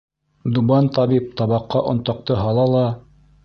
[0.57, 2.85] Дубан табип табаҡҡа онтаҡты һала ла: